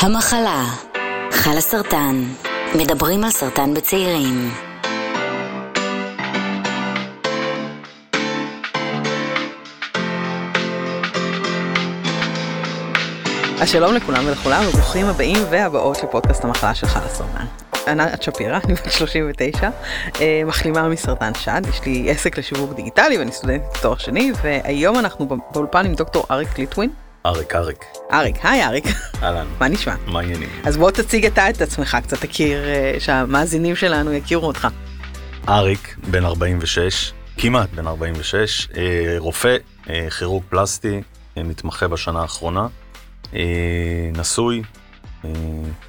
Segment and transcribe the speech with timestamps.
[0.00, 0.64] המחלה,
[1.30, 2.24] חלה סרטן,
[2.74, 4.50] מדברים על סרטן בצעירים.
[13.60, 17.44] אז שלום לכולם ולכולם, וברוכים הבאים והבאות לפודקאסט המחלה של חלה סרטן.
[17.88, 19.70] ענת שפירא, אני בת 39,
[20.20, 25.26] אה, מחלימה מסרטן שד, יש לי עסק לשיווק דיגיטלי ואני סטודנטית תואר שני, והיום אנחנו
[25.52, 26.90] באולפן עם דוקטור אריק ליטווין.
[27.26, 27.84] אריק, אריק.
[28.12, 28.84] אריק, היי אריק.
[29.22, 29.46] אהלן.
[29.60, 29.94] מה נשמע?
[30.06, 30.48] מה העניינים?
[30.64, 34.68] אז בוא תציג אתה את עצמך קצת, תכיר, אה, שהמאזינים שלנו יכירו אותך.
[35.48, 39.56] אריק, בן 46, כמעט בן 46, אה, רופא,
[39.90, 41.02] אה, כירורג פלסטי,
[41.36, 42.66] מתמחה בשנה האחרונה,
[44.12, 44.62] נשוי,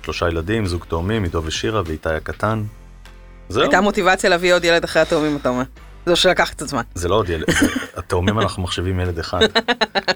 [0.03, 2.63] שלושה ילדים, זוג תאומים, עידו ושירה ואיתי הקטן.
[3.49, 5.63] זהו, הייתה מוטיבציה להביא עוד ילד אחרי התאומים, אתה אומר.
[6.09, 6.81] זה שלקח קצת זמן.
[6.95, 7.45] זה לא עוד ילד,
[7.97, 9.39] התאומים אנחנו מחשיבים ילד אחד.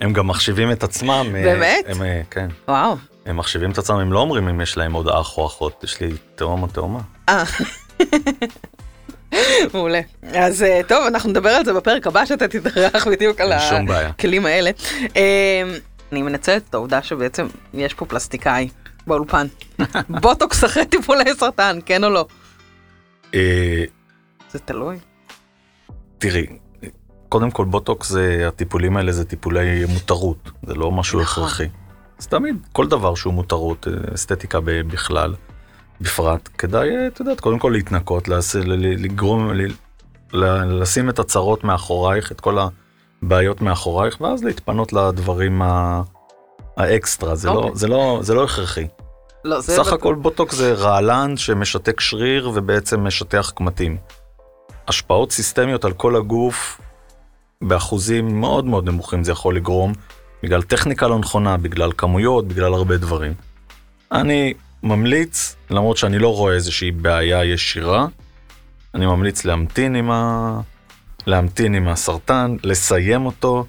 [0.02, 1.26] הם גם מחשיבים את עצמם.
[1.36, 1.86] אה, באמת?
[1.88, 2.48] הם, אה, כן.
[2.68, 2.98] וואו.
[3.26, 6.02] הם מחשיבים את עצמם, הם לא אומרים אם יש להם עוד אח או אחות, יש
[6.02, 7.00] לי תאום או תאומה.
[7.30, 7.44] אה.
[9.74, 10.02] מעולה.
[10.34, 13.52] אז טוב, אנחנו נדבר על זה בפרק הבא שאתה תתארח בדיוק על.
[13.52, 14.72] הכלים האלה.
[15.16, 15.64] אה,
[16.12, 18.70] אני מנצלת את העובדה שבעצם יש פה פלסטיקאי
[19.08, 19.48] באולפן.
[20.22, 22.26] בוטוקס אחרי טיפולי סרטן, כן או לא?
[24.52, 24.98] זה תלוי.
[26.24, 26.46] תראי,
[27.30, 31.44] קודם כל בוטוקס זה, הטיפולים האלה זה טיפולי מותרות, זה לא משהו נכון.
[31.44, 31.68] הכרחי.
[32.20, 35.34] אז תמיד, כל דבר שהוא מותרות, אה, אסתטיקה בכלל,
[36.02, 38.28] בפרט, כדאי, אה, את יודעת, קודם כל להתנקות,
[38.76, 39.52] לגרום,
[40.34, 42.58] לשים את הצרות מאחורייך, את כל
[43.24, 46.02] הבעיות מאחורייך, ואז להתפנות לדברים ה-
[46.78, 47.72] האקסטרה, זה, לא, אוקיי.
[47.76, 48.88] זה, לא, זה לא הכרחי.
[49.46, 49.76] לא, זה...
[49.76, 53.98] סך הכל בוטוקס זה רעלן שמשתק שריר ובעצם משטח קמטים.
[54.88, 56.82] השפעות סיסטמיות על כל הגוף
[57.62, 59.94] באחוזים מאוד מאוד נמוכים זה יכול לגרום,
[60.44, 63.34] בגלל טכניקה לא נכונה, בגלל כמויות, בגלל הרבה דברים.
[64.12, 68.08] אני ממליץ, למרות שאני לא רואה איזושהי בעיה ישירה,
[68.94, 70.60] אני ממליץ להמתין עם, ה...
[71.28, 73.66] להמתין עם הסרטן, לסיים אותו,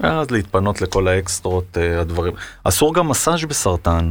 [0.00, 2.32] ואז להתפנות לכל האקסטרות, אה, הדברים.
[2.64, 4.10] אסור גם מסאז' בסרטן,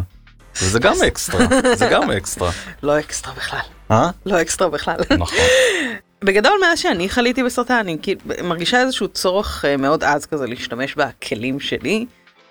[0.62, 2.52] וזה גם אקסטרה, זה גם אקסטרה.
[2.84, 3.60] לא אקסטרה בכלל.
[3.92, 4.10] אה?
[4.26, 4.98] לא אקסטרה בכלל.
[5.20, 5.38] נכון.
[6.24, 7.98] בגדול מאז שאני חליתי בסרטן אני
[8.44, 12.06] מרגישה איזשהו צורך אה, מאוד עז כזה להשתמש בכלים שלי,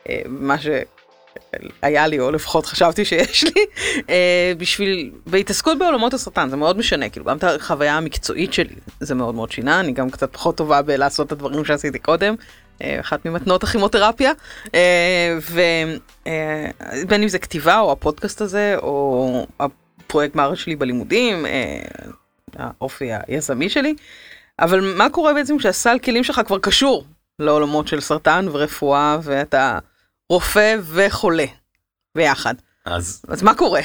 [0.09, 3.67] אה, מה שהיה לי או לפחות חשבתי שיש לי,
[4.11, 9.15] אה, בשביל, בהתעסקות בעולמות הסרטן זה מאוד משנה, כאילו גם את החוויה המקצועית שלי זה
[9.15, 12.35] מאוד מאוד שינה, אני גם קצת פחות טובה בלעשות את הדברים שעשיתי קודם.
[13.01, 14.33] אחת ממתנות הכימותרפיה,
[15.51, 21.47] ובין אם זה כתיבה או הפודקאסט הזה או הפרויקט מערכת שלי בלימודים,
[22.59, 23.95] האופי היזמי שלי,
[24.59, 27.05] אבל מה קורה בעצם כשהסל כלים שלך כבר קשור
[27.39, 29.79] לעולמות של סרטן ורפואה ואתה
[30.31, 31.47] רופא וחולה
[32.15, 32.55] ביחד,
[32.85, 33.81] אז אז מה קורה?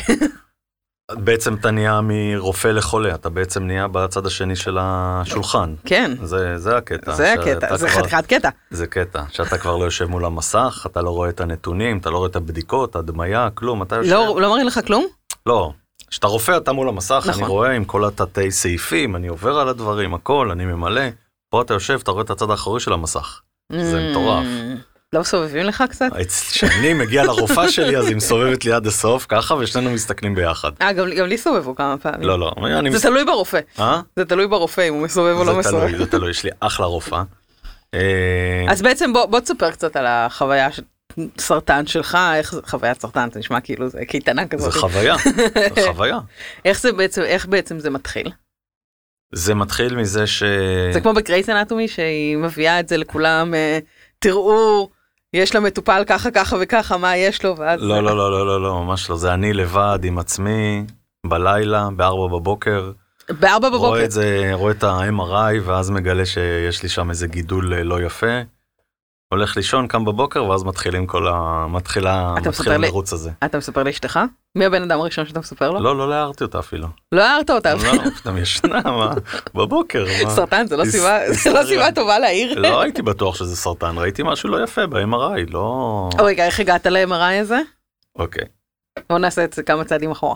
[1.12, 5.76] בעצם אתה נהיה מרופא לחולה, אתה בעצם נהיה בצד השני של השולחן.
[5.86, 7.14] כן, זה, זה הקטע.
[7.14, 8.50] זה הקטע, זה חתיכת קטע.
[8.72, 12.18] זה קטע, שאתה כבר לא יושב מול המסך, אתה לא רואה את הנתונים, אתה לא
[12.18, 14.10] רואה את הבדיקות, הדמיה, כלום, אתה יושב...
[14.10, 15.06] לא לא מראים לך כלום?
[15.46, 15.74] לא.
[16.10, 17.44] כשאתה רופא אתה מול המסך, נכון.
[17.44, 21.02] אני רואה עם כל התתי סעיפים, אני עובר על הדברים, הכל, אני ממלא.
[21.50, 23.42] פה אתה יושב, אתה רואה את הצד האחורי של המסך.
[23.72, 24.46] זה מטורף.
[24.46, 26.10] Mm, לא מסובבים לך קצת?
[26.52, 30.72] כשאני מגיע לרופאה שלי, אז היא מסובבת לי עד הסוף, ככה, ושנינו מסתכלים ביחד.
[30.82, 32.22] אה, גם גם לי סובבו כמה פעמים.
[32.22, 32.92] לא, לא, אני...
[32.92, 34.02] זה תלוי ברופא, אה?
[34.16, 35.98] זה תלוי ברופא אם הוא מסובב או לא זה מסובב.
[35.98, 37.24] זה תלוי, יש לי אחלה רופאה.
[37.94, 40.70] אה, אז בעצם בוא, בוא תספר קצת על החוויה
[41.38, 44.74] סרטן שלך, איך זה חוויית סרטן, זה נשמע כאילו זה קייטנה זה כזאת.
[44.74, 45.16] חוויה,
[45.76, 46.20] זה חוויה.
[46.66, 48.32] איך זה בעצם, איך בעצם זה מתחיל?
[49.34, 50.44] זה מתחיל מזה ש...
[50.94, 53.80] זה כמו בגרייס אנטומי שהיא מביאה את זה לכולם, אה,
[54.20, 54.90] תראו,
[55.34, 57.82] יש למטופל ככה ככה וככה, מה יש לו, ואז...
[57.82, 59.18] לא, לא, לא, לא, לא, לא, ממש לא.
[59.18, 60.86] זה אני לבד עם עצמי,
[61.26, 62.92] בלילה, בארבע בבוקר.
[63.30, 64.04] בארבע רואה בבוקר.
[64.04, 68.42] את זה, רואה את ה-MRI, ואז מגלה שיש לי שם איזה גידול אה, לא יפה.
[69.34, 71.66] הולך לישון, קם בבוקר, ואז מתחילים כל ה...
[71.70, 72.36] מתחילה...
[72.46, 73.32] מתחיל המרוץ הזה.
[73.46, 74.20] אתה מספר לאשתך?
[74.56, 75.80] מי הבן אדם הראשון שאתה מספר לו?
[75.80, 76.88] לא, לא הערתי אותה אפילו.
[77.12, 77.74] לא הערת אותה.
[77.74, 79.14] לא, פתאום ישנה, מה?
[79.56, 80.30] בבוקר, מה?
[80.30, 81.64] סרטן זה לא זה לא.
[81.64, 82.60] סיבה טובה להעיר.
[82.60, 86.10] לא הייתי בטוח שזה סרטן, ראיתי משהו לא יפה ב-MRI, לא...
[86.20, 87.60] רגע, איך הגעת ל-MRI הזה?
[88.16, 88.46] אוקיי.
[89.10, 90.36] בוא נעשה את זה כמה צעדים אחורה.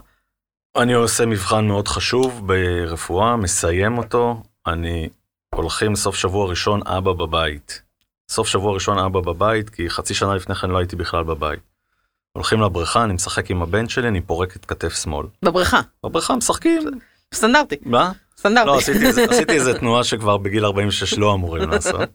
[0.78, 5.10] אני עושה מבחן מאוד חשוב ברפואה, מסיים אותו, אני
[5.56, 7.82] הולכים סוף שבוע ראשון אבא בבית.
[8.32, 11.60] סוף שבוע ראשון אבא בבית, כי חצי שנה לפני כן לא הייתי בכלל בבית.
[12.34, 15.28] הולכים לבריכה, אני משחק עם הבן שלי, אני פורק את כתף שמאל.
[15.46, 16.82] בבריכה, בבריכה משחקים,
[17.34, 18.12] סטנדרטי, מה?
[18.38, 18.68] סטנדרטי.
[18.68, 22.10] לא, עשיתי איזה- עשיתי איזה תנועה שכבר בגיל 46 לא אמורים לעשות.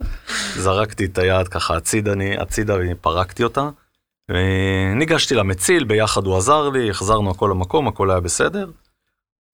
[0.56, 3.70] זרקתי את היד ככה הצידה, אני- הצידה ופרקתי אותה,
[4.30, 8.70] אה, ניגשתי למציל, ביחד הוא עזר לי, החזרנו הכל למקום, הכל היה בסדר.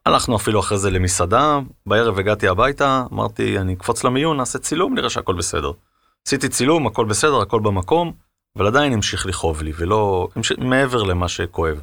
[0.06, 5.10] הלכנו אפילו אחרי זה למסעדה, בערב הגעתי הביתה, אמרתי, אני אקפוץ למיון, נעשה צילום, נראה
[5.10, 5.70] שהכל בסדר.
[6.26, 8.12] עשיתי צילום, הכל בסדר, הכל במקום,
[8.58, 11.80] אבל עדיין המשיך לכאוב לי, ולא, המשיך, מעבר למה שכואב.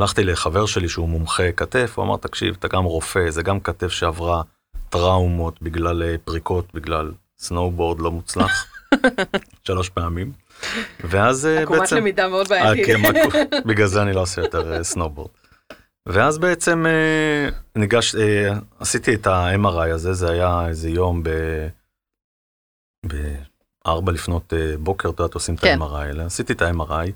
[0.00, 3.88] הלכתי לחבר שלי שהוא מומחה כתף, הוא אמר, תקשיב, אתה גם רופא, זה גם כתף
[3.88, 4.42] שעברה
[4.88, 8.66] טראומות בגלל אה, פריקות, בגלל סנובורד לא מוצלח,
[9.66, 10.32] שלוש פעמים.
[11.04, 11.96] ואז אה, עקומת בעצם...
[11.96, 12.86] למידה מאוד אה, בעייתית.
[12.96, 15.30] כן, מה- בגלל זה אני לא עושה יותר אה, סנובורד.
[16.06, 18.50] ואז בעצם אה, ניגש, אה,
[18.80, 21.28] עשיתי את ה-MRI הזה, זה היה איזה יום ב...
[23.06, 25.82] בארבע לפנות אה, בוקר, את יודעת, עושים את כן.
[25.82, 27.10] ה-MRI האלה, עשיתי את ה-MRI,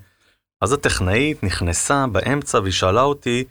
[0.61, 3.43] אז הטכנאית נכנסה באמצע והיא שאלה אותי,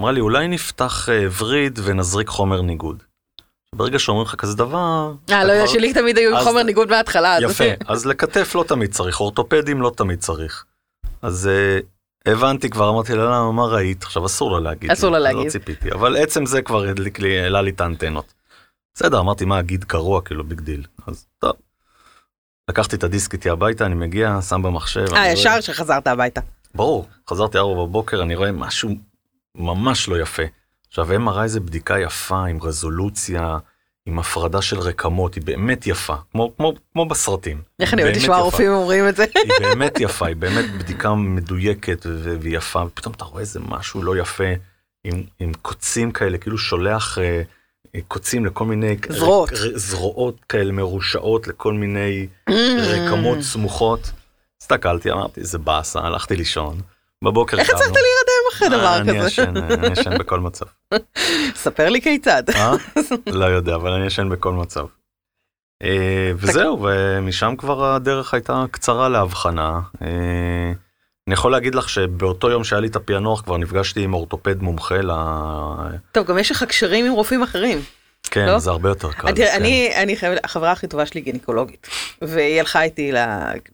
[0.00, 3.02] אמרה לי, אולי נפתח אה, וריד ונזריק חומר ניגוד.
[3.74, 7.38] ברגע שאומרים לך כזה דבר, אה, לא, שלי תמיד היו חומר ניגוד מההתחלה.
[7.42, 10.64] יפה, אז לכתף לא תמיד צריך, אורתופדים לא תמיד צריך.
[11.22, 14.02] אז אה, הבנתי כבר, אמרתי לה, למה, מה ראית?
[14.02, 14.90] עכשיו אסור לה להגיד.
[14.90, 15.50] אסור לה לא להגיד.
[15.50, 16.84] ציפיתי, אבל עצם זה כבר
[17.22, 18.34] העלה לי את האנטנות.
[18.94, 20.84] בסדר, אמרתי, מה, גיד קרוע, כאילו, big deal.
[21.06, 21.52] אז טוב.
[22.68, 25.06] לקחתי את הדיסק איתי הביתה, אני מגיע, שם במחשב.
[25.14, 26.40] אה, ישר שחזרת הביתה.
[26.74, 28.90] ברור, חזרתי ארבע בבוקר, אני רואה משהו
[29.54, 30.42] ממש לא יפה.
[30.88, 33.58] עכשיו, MRI זה בדיקה יפה, עם רזולוציה,
[34.06, 37.62] עם הפרדה של רקמות, היא באמת יפה, כמו, כמו, כמו בסרטים.
[37.80, 38.38] אין, היא באמת יפה.
[38.38, 39.24] רופאים אומרים את זה.
[39.34, 42.06] היא באמת יפה, היא באמת בדיקה מדויקת
[42.40, 44.44] ויפה, ופתאום אתה רואה איזה משהו לא יפה,
[45.04, 47.42] עם, עם קוצים כאלה, כאילו שולח אה,
[48.08, 48.96] קוצים לכל מיני...
[49.08, 49.50] זרועות.
[49.52, 52.26] ר- זרועות כאלה מרושעות לכל מיני.
[52.78, 54.10] רקמות סמוכות.
[54.62, 56.80] הסתכלתי, אמרתי, זה באסה, הלכתי לישון.
[57.24, 59.26] בבוקר איך הצלחת להירדם אחרי דבר אני כזה?
[59.28, 60.66] ישן, אני ישן בכל מצב.
[61.64, 62.42] ספר לי כיצד.
[62.54, 62.72] אה?
[63.26, 64.86] לא יודע, אבל אני ישן בכל מצב.
[65.82, 69.80] אה, וזהו, ומשם כבר הדרך הייתה קצרה להבחנה.
[71.28, 74.96] אני יכול להגיד לך שבאותו יום שהיה לי את הפענוח כבר נפגשתי עם אורתופד מומחה
[75.02, 75.10] ל...
[76.12, 77.80] טוב, גם יש לך קשרים עם רופאים אחרים.
[78.30, 78.58] כן, לא?
[78.58, 79.32] זה הרבה יותר קל.
[79.32, 79.54] תראה, כן.
[79.54, 81.86] אני, אני חייבת, החברה הכי טובה שלי גינקולוגית,
[82.22, 83.12] והיא הלכה איתי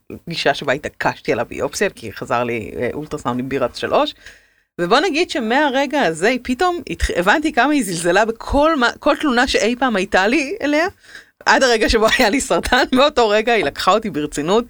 [0.09, 4.13] לפגישה שבה התעקשתי על הביופסיה, כי חזר לי אה, אולטרסאונד עם בירת שלוש,
[4.81, 6.81] ובוא נגיד שמהרגע הזה היא פתאום
[7.15, 10.87] הבנתי כמה היא זלזלה בכל מה, כל תלונה שאי פעם הייתה לי אליה,
[11.45, 14.65] עד הרגע שבו היה לי סרטן, מאותו רגע היא לקחה אותי ברצינות.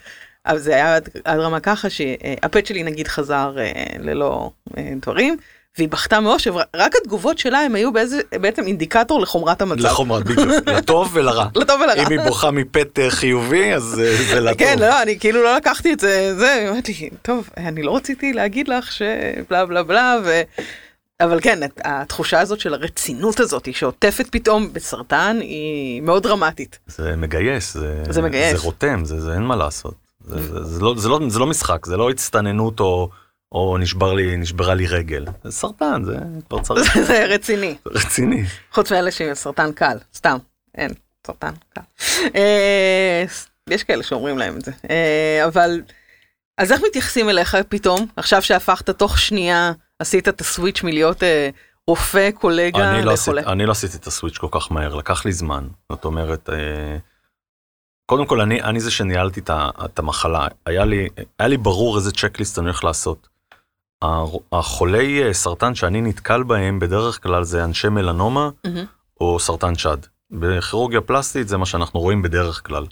[0.45, 5.37] אבל זה היה עד, עד רמה ככה שהפט שלי נגיד חזר אה, ללא אה, דברים,
[5.77, 9.85] והיא בכתה מאושר, רק התגובות שלה הם היו באיזה, בעצם אינדיקטור לחומרת המצב.
[9.85, 11.47] לחומרת, בדיוק, לטוב ולרע.
[11.55, 12.03] לטוב ולרע.
[12.07, 14.57] אם היא בוכה מפט אה, חיובי, אז אה, זה לטוב.
[14.57, 18.67] כן, לא, אני כאילו לא לקחתי את זה, זה, אמרתי, טוב, אני לא רציתי להגיד
[18.67, 20.41] לך שבלה בלה בלה, ו...
[21.21, 26.79] אבל כן, התחושה הזאת של הרצינות הזאת, שעוטפת פתאום בסרטן, היא מאוד דרמטית.
[26.87, 28.57] זה מגייס, זה, זה מגייס.
[28.57, 30.04] זה רותם, זה, זה אין מה לעשות.
[30.27, 33.09] זה, זה, זה, לא, זה, לא, זה לא משחק, זה לא הצטננות או,
[33.51, 35.25] או נשבר לי, נשברה לי רגל.
[35.43, 36.17] זה סרטן, זה
[36.49, 37.75] כבר צריך, זה רציני.
[37.85, 38.43] רציני.
[38.71, 40.37] חוץ מאלה שהם סרטן קל, סתם,
[40.75, 40.91] אין,
[41.27, 41.81] סרטן קל.
[42.35, 43.25] אה,
[43.69, 45.81] יש כאלה שאומרים להם את זה, אה, אבל,
[46.57, 51.49] אז איך מתייחסים אליך פתאום, עכשיו שהפכת תוך שנייה, עשית את הסוויץ' מלהיות אה,
[51.87, 53.13] רופא, קולגה, אני לא?
[53.47, 55.67] אני לא עשיתי את הסוויץ' כל כך מהר, לקח לי זמן.
[55.91, 56.49] זאת אומרת,
[58.05, 59.49] קודם כל אני, אני זה שניהלתי את,
[59.85, 61.07] את המחלה, היה לי,
[61.39, 63.27] היה לי ברור איזה צ'קליסט אני הולך לעשות.
[64.51, 68.85] החולי אה, סרטן שאני נתקל בהם בדרך כלל זה אנשי מלנומה מהמם.
[69.21, 69.97] או סרטן שד.
[70.31, 72.85] בכירורגיה פלסטית זה מה שאנחנו רואים בדרך כלל.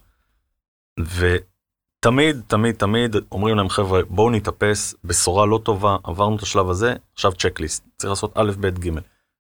[0.99, 6.95] ותמיד, תמיד, תמיד אומרים להם חבר'ה בואו נתאפס, בשורה לא טובה, עברנו את השלב הזה,
[7.13, 8.89] עכשיו צ'קליסט, צריך לעשות א', ב', ג'.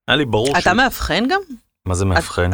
[0.07, 1.39] היה לי ברור אתה מאבחן גם?
[1.85, 2.51] מה זה מאבחן?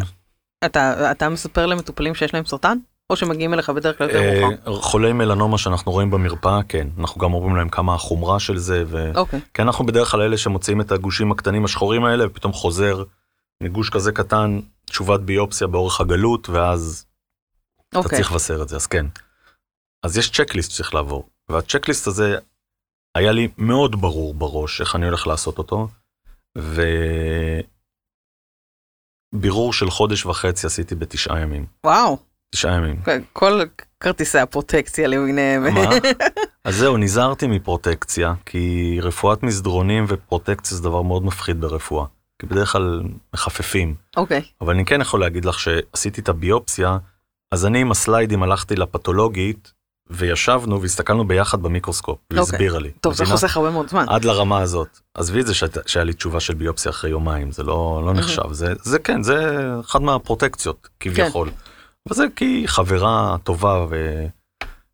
[0.66, 2.78] אתה, אתה מספר למטופלים שיש להם סרטן?
[3.10, 4.82] או שמגיעים אליך בדרך כלל יותר אה, מאוחר?
[4.82, 6.88] חולי מלנומה שאנחנו רואים במרפאה, כן.
[7.00, 9.12] אנחנו גם אומרים להם כמה החומרה של זה, ו...
[9.16, 9.40] אוקיי.
[9.54, 13.04] כי אנחנו בדרך כלל אלה שמוציאים את הגושים הקטנים השחורים האלה, ופתאום חוזר
[13.64, 17.06] מגוש כזה קטן, תשובת ביופסיה באורך הגלות, ואז
[17.90, 18.18] אתה אוקיי.
[18.18, 19.06] צריך לבשר את זה, אז כן.
[20.04, 22.38] אז יש צ'קליסט שצריך לעבור, והצ'קליסט הזה
[23.16, 25.88] היה לי מאוד ברור בראש איך אני הולך לעשות אותו,
[29.34, 31.66] ובירור של חודש וחצי עשיתי בתשעה ימים.
[31.86, 32.18] וואו,
[32.52, 32.96] תשעה ימים.
[33.34, 33.62] כל
[34.00, 35.74] כרטיסי הפרוטקציה למיניהם.
[35.74, 35.90] מה?
[36.66, 42.06] אז זהו, נזהרתי מפרוטקציה, כי רפואת מסדרונים ופרוטקציה זה דבר מאוד מפחיד ברפואה.
[42.42, 43.02] כי בדרך כלל
[43.34, 43.96] מחפפים.
[44.18, 44.42] אוקיי.
[44.62, 46.98] אבל אני כן יכול להגיד לך שעשיתי את הביופסיה,
[47.52, 49.74] אז אני עם הסליידים הלכתי לפתולוגית,
[50.10, 52.56] וישבנו והסתכלנו ביחד במיקרוסקופ, והיא אוקיי.
[52.56, 52.92] הסבירה לי.
[53.02, 53.26] טוב, זה?
[53.26, 54.06] חוסך הרבה מאוד זמן.
[54.10, 55.00] עד לרמה הזאת.
[55.14, 58.52] עזבי את זה שהת- שהיה לי תשובה של ביופסיה אחרי יומיים, זה לא, לא נחשב.
[58.52, 61.48] זה, זה כן, זה אחד מהפרוטקציות, כביכול.
[61.48, 61.58] אבל
[62.14, 64.26] זה כי חברה טובה, ו,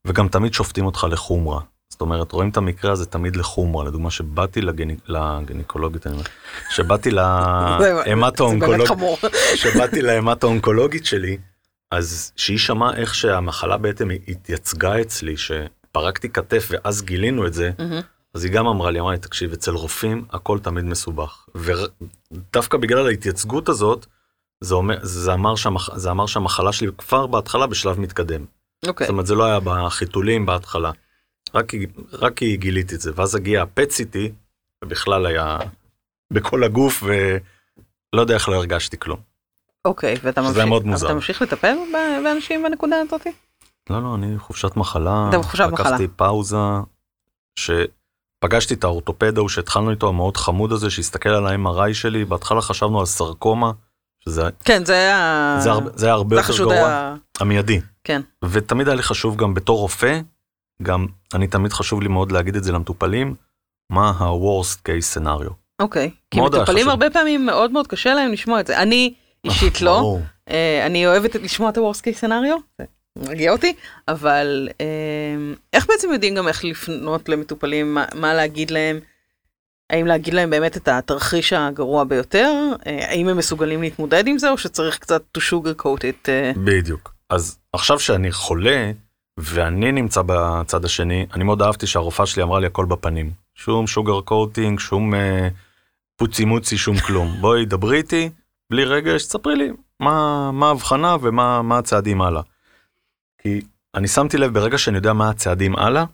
[0.05, 1.59] וגם תמיד שופטים אותך לחומרה.
[1.89, 6.23] זאת אומרת, רואים את המקרה הזה תמיד לחומרה, לדוגמה שבאתי לגני- לגניקולוגית, אני אומר,
[6.69, 8.87] שבאתי להמטו-אונקולוגית.
[9.61, 11.37] שבאתי להמטו-אונקולוגית שלי,
[11.91, 17.71] אז שהיא שמעה איך שהמחלה בעצם התייצגה אצלי, שפרקתי כתף ואז גילינו את זה.
[18.33, 21.45] אז היא גם אמרה לי, אמרה לי, תקשיב, אצל רופאים הכל תמיד מסובך.
[21.55, 24.05] ודווקא בגלל ההתייצגות הזאת,
[24.61, 28.45] זה, אומר, זה, אמר שהמח, זה אמר שהמחלה שלי כבר בהתחלה בשלב מתקדם.
[28.87, 29.07] אוקיי.
[29.07, 30.91] זאת אומרת, זה לא היה בחיתולים בהתחלה.
[31.53, 31.71] רק,
[32.13, 33.11] רק כי גיליתי את זה.
[33.15, 34.31] ואז הגיע הפט-סיטי,
[34.83, 35.57] ובכלל היה
[36.33, 39.19] בכל הגוף, ולא יודע איך לא הרגשתי כלום.
[39.85, 41.05] אוקיי, ואתה שזה ממשיך, מאוד מוזר.
[41.05, 41.75] אתה ממשיך לטפל
[42.23, 43.27] באנשים בנקודה הזאת?
[43.89, 45.25] לא, לא, אני חופשת מחלה.
[45.29, 45.89] אתה בחופשת מחלה.
[45.89, 46.57] לקחתי פאוזה,
[47.55, 52.99] שפגשתי את האורתופד ההוא שהתחלנו איתו, המאוד חמוד הזה, שהסתכל על ה-MRI שלי, בהתחלה חשבנו
[52.99, 53.71] על סרקומה,
[54.29, 55.57] שזה כן, זה היה...
[55.63, 57.15] זה הרבה- זה היה הרבה זה יותר גרוע, היה...
[57.39, 57.79] המיידי.
[58.03, 58.21] כן.
[58.45, 60.19] ותמיד היה לי חשוב גם בתור רופא,
[60.83, 63.35] גם אני תמיד חשוב לי מאוד להגיד את זה למטופלים,
[63.89, 65.51] מה ה-worst case scenario.
[65.81, 66.11] אוקיי.
[66.31, 66.89] כי מטופלים.
[66.89, 68.81] הרבה פעמים מאוד מאוד קשה להם לשמוע את זה.
[68.81, 69.13] אני
[69.43, 70.17] אישית לא.
[70.49, 72.85] אה, אני אוהבת לשמוע את ה-Worst case scenario, זה
[73.19, 73.73] מרגיע אותי,
[74.07, 74.85] אבל אה,
[75.73, 78.99] איך בעצם יודעים גם איך לפנות למטופלים, מה, מה להגיד להם,
[79.89, 82.53] האם להגיד להם באמת את התרחיש הגרוע ביותר,
[82.87, 86.51] אה, האם הם מסוגלים להתמודד עם זה, או שצריך קצת to sugar coat it, אה,
[86.57, 87.13] בדיוק.
[87.29, 88.91] אז עכשיו שאני חולה,
[89.37, 93.31] ואני נמצא בצד השני, אני מאוד אהבתי שהרופאה שלי אמרה לי הכל בפנים.
[93.55, 95.47] שום שוגר קוטינג, שום אה,
[96.15, 97.35] פוצי מוצי, שום כלום.
[97.41, 98.29] בואי דברי איתי,
[98.69, 102.41] בלי רגש, תספרי לי מה מה ההבחנה ומה מה הצעדים הלאה.
[103.41, 103.61] כי
[103.95, 106.05] אני שמתי לב ברגע שאני יודע מה הצעדים הלאה,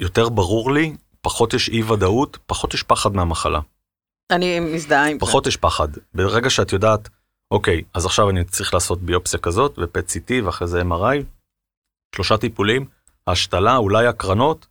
[0.00, 3.60] יותר ברור לי, פחות יש אי ודאות, פחות יש פחד מהמחלה.
[4.30, 5.20] אני מזדהה עם זה.
[5.20, 5.88] פחות יש פחד.
[6.14, 7.08] ברגע שאת יודעת,
[7.50, 11.24] אוקיי, אז עכשיו אני צריך לעשות ביופסיה כזאת, ופט CT ואחרי זה MRI,
[12.14, 12.84] שלושה טיפולים,
[13.26, 14.66] השתלה, אולי הקרנות,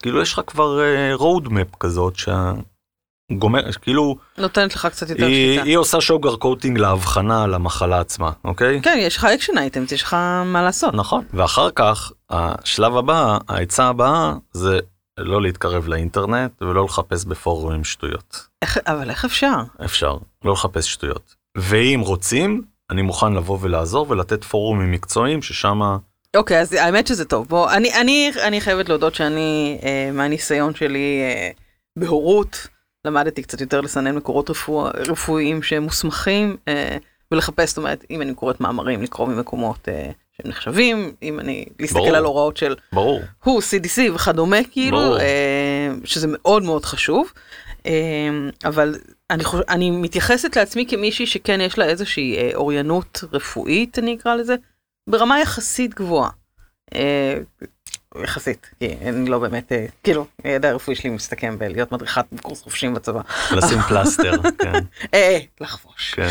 [0.00, 0.80] כאילו יש לך כבר
[1.12, 5.62] road map כזאת, שהגומר, כאילו, נותנת לך קצת יותר היא, שליטה.
[5.62, 8.82] היא עושה sugar coating להבחנה על המחלה עצמה, אוקיי?
[8.82, 10.94] כן, יש לך action items, יש לך מה לעשות.
[10.94, 11.24] נכון.
[11.34, 14.78] ואחר כך, השלב הבא, העצה הבאה, זה
[15.18, 18.46] לא להתקרב לאינטרנט ולא לחפש בפורומים שטויות.
[18.62, 19.56] איך, אבל איך אפשר?
[19.84, 21.34] אפשר, לא לחפש שטויות.
[21.56, 25.80] ואם רוצים, אני מוכן לבוא ולעזור ולתת פורומים מקצועיים ששם
[26.36, 27.48] אוקיי, אז האמת שזה טוב.
[27.48, 31.50] בוא, אני, אני, אני חייבת להודות שאני, אה, מהניסיון שלי אה,
[31.98, 32.66] בהורות,
[33.04, 36.96] למדתי קצת יותר לסנן מקורות רפוא, רפואיים שהם מוסמכים, אה,
[37.30, 41.98] ולחפש, זאת אומרת, אם אני קוראת מאמרים, לקרוא ממקומות אה, שהם נחשבים, אם אני, להסתכל
[41.98, 42.16] ברור.
[42.16, 43.20] על הוראות של ברור.
[43.44, 45.20] הוא, CDC וכדומה, כאילו, ברור.
[45.20, 47.32] אה, שזה מאוד מאוד חשוב.
[47.86, 47.92] אה,
[48.64, 48.94] אבל
[49.30, 49.60] אני, חוש...
[49.68, 54.54] אני מתייחסת לעצמי כמישהי שכן יש לה איזושהי אה, אוריינות רפואית, אני אקרא לזה,
[55.08, 56.30] ברמה יחסית גבוהה.
[56.94, 57.38] אה,
[58.22, 62.94] יחסית, כי אני לא באמת, אה, כאילו, הידע הרפואי שלי מסתכם בלהיות מדריכת קורס חופשים
[62.94, 63.20] בצבא.
[63.52, 64.72] לשים פלסטר, כן,
[65.14, 66.14] אה, לחבוש.
[66.14, 66.28] כן.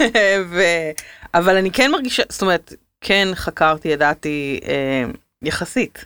[0.50, 0.62] ו...
[1.34, 5.04] אבל אני כן מרגישה, זאת אומרת, כן חקרתי, ידעתי אה,
[5.42, 6.04] יחסית.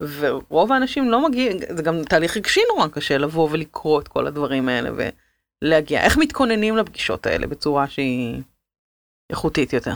[0.00, 4.68] ורוב האנשים לא מגיעים, זה גם תהליך רגשי נורא קשה לבוא ולקרוא את כל הדברים
[4.68, 4.90] האלה
[5.62, 6.00] ולהגיע.
[6.04, 8.42] איך מתכוננים לפגישות האלה בצורה שהיא
[9.30, 9.94] איכותית יותר?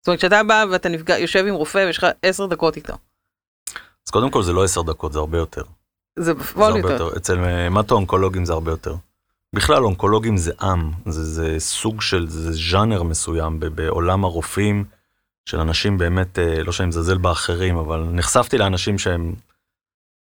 [0.00, 2.92] זאת אומרת, כשאתה בא ואתה נפגע, יושב עם רופא ויש לך עשר דקות איתו.
[4.06, 5.62] אז קודם כל זה לא עשר דקות, זה הרבה יותר.
[6.18, 6.92] זה בפועל יותר.
[6.92, 7.16] יותר.
[7.16, 8.94] אצל מטו-אונקולוגים זה הרבה יותר.
[9.54, 14.84] בכלל אונקולוגים זה עם, זה, זה סוג של, זה ז'אנר מסוים בעולם הרופאים,
[15.50, 19.34] של אנשים באמת, אה, לא שאני מזלזל באחרים, אבל נחשפתי לאנשים שהם,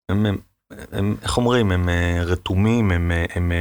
[0.09, 0.37] הם, הם,
[0.92, 3.52] הם איך אומרים, הם אה, רתומים, הם, אה, הם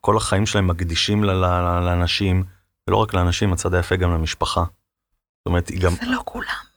[0.00, 2.44] כל החיים שלהם מקדישים ל- ל- לאנשים,
[2.88, 4.60] ולא רק לאנשים, הצד היפה גם למשפחה.
[4.60, 6.70] זאת אומרת, היא גם, זה לא כולם.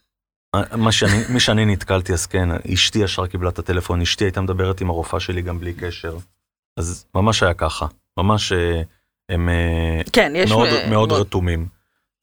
[0.78, 4.82] מה שאני, מי שאני נתקלתי אז כן, אשתי ישר קיבלה את הטלפון, אשתי הייתה מדברת
[4.82, 6.18] עם הרופאה שלי גם בלי קשר.
[6.78, 7.88] אז ממש היה ככה,
[8.18, 8.52] ממש
[9.30, 9.50] הם
[10.14, 10.52] כן, יש...
[10.52, 11.68] מאוד, מאוד רתומים.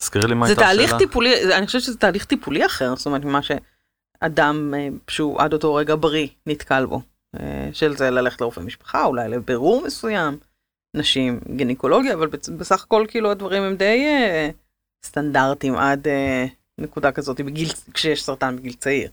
[0.03, 0.77] תזכירי לי מה הייתה השאלה.
[0.77, 5.53] תהליך טיפולי, אני חושבת שזה תהליך טיפולי אחר, זאת אומרת, ממה שאדם אה, שהוא עד
[5.53, 7.03] אותו רגע בריא נתקל בו.
[7.41, 10.39] אה, של זה ללכת לרופא משפחה, אולי לבירור מסוים,
[10.97, 12.29] נשים, גינקולוגיה, אבל
[12.59, 14.51] בסך הכל כאילו הדברים הם די אה,
[15.05, 16.47] סטנדרטיים עד אה,
[16.79, 19.11] נקודה כזאת, בגיל, כשיש סרטן בגיל צעיר.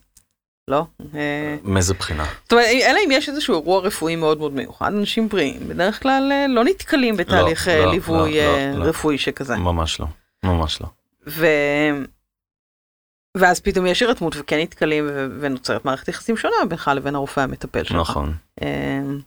[0.69, 0.85] לא?
[1.15, 2.25] אה, מאיזה בחינה?
[2.43, 6.31] זאת אומרת, אלא אם יש איזשהו אירוע רפואי מאוד מאוד מיוחד, אנשים בריאים בדרך כלל
[6.49, 8.85] לא נתקלים בתהליך אה, לא, ליווי לא, לא, לא.
[8.85, 9.55] רפואי שכזה.
[9.55, 10.07] ממש לא,
[10.47, 10.87] ממש לא.
[11.27, 11.45] ו...
[13.37, 15.27] ואז פתאום יש הירתמות וכן נתקלים ו...
[15.39, 17.95] ונוצרת מערכת יחסים שונה בינך לבין הרופא המטפל שלך.
[17.95, 18.33] נכון.
[18.61, 19.19] אמ,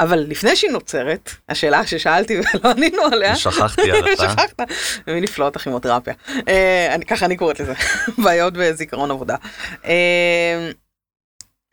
[0.00, 4.22] אבל לפני שהיא נוצרת, השאלה ששאלתי ולא ענינו עליה, שכחתי על אתה.
[4.30, 4.60] שכחת,
[5.06, 6.14] מי נפלאות הכימותרפיה.
[6.48, 7.72] אה, אני- ככה אני קוראת לזה,
[8.24, 9.36] בעיות בזיכרון עבודה.
[9.84, 10.70] אה,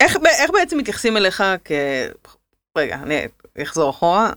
[0.00, 1.72] איך, איך בעצם מתייחסים אליך כ...
[2.78, 3.26] רגע, אני
[3.62, 4.30] אחזור אחורה.